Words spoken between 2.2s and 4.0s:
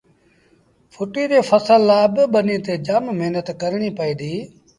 ٻنيٚ تي جآم مهنت ڪرڻيٚ